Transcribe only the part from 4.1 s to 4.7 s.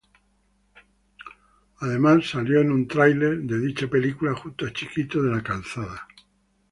junto